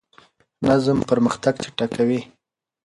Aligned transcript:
نظم 0.67 0.97
پرمختګ 1.09 1.53
چټکوي. 1.63 2.21